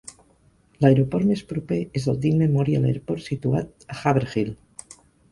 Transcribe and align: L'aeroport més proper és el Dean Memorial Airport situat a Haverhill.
L'aeroport 0.83 1.27
més 1.31 1.43
proper 1.49 1.77
és 1.99 2.07
el 2.13 2.17
Dean 2.23 2.41
Memorial 2.43 2.87
Airport 2.93 3.25
situat 3.25 3.85
a 3.97 3.99
Haverhill. 4.01 4.51